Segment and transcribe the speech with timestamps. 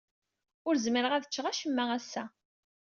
[0.67, 2.23] Ur zmireɣ ad ččeɣ acemma ass-a.